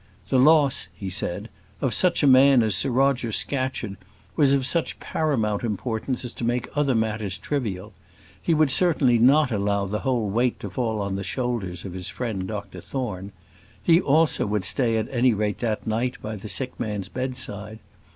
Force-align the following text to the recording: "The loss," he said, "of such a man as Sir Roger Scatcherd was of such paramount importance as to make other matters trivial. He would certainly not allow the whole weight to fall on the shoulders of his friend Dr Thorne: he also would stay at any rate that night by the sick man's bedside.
"The 0.29 0.39
loss," 0.39 0.87
he 0.95 1.11
said, 1.11 1.47
"of 1.79 1.93
such 1.93 2.23
a 2.23 2.25
man 2.27 2.63
as 2.63 2.73
Sir 2.73 2.89
Roger 2.89 3.31
Scatcherd 3.31 3.97
was 4.35 4.51
of 4.51 4.65
such 4.65 4.99
paramount 4.99 5.63
importance 5.63 6.25
as 6.25 6.33
to 6.33 6.43
make 6.43 6.67
other 6.75 6.95
matters 6.95 7.37
trivial. 7.37 7.93
He 8.41 8.55
would 8.55 8.71
certainly 8.71 9.19
not 9.19 9.51
allow 9.51 9.85
the 9.85 9.99
whole 9.99 10.31
weight 10.31 10.59
to 10.61 10.71
fall 10.71 10.99
on 11.01 11.17
the 11.17 11.23
shoulders 11.23 11.85
of 11.85 11.93
his 11.93 12.09
friend 12.09 12.47
Dr 12.47 12.81
Thorne: 12.81 13.31
he 13.83 14.01
also 14.01 14.47
would 14.47 14.65
stay 14.65 14.97
at 14.97 15.07
any 15.11 15.35
rate 15.35 15.59
that 15.59 15.85
night 15.85 16.17
by 16.19 16.35
the 16.35 16.49
sick 16.49 16.79
man's 16.79 17.07
bedside. 17.07 17.77